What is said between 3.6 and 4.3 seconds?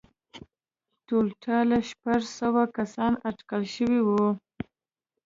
شوي وو